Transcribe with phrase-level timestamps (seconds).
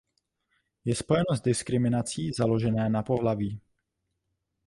[0.87, 3.61] Je spojeno s diskriminací založené na pohlaví.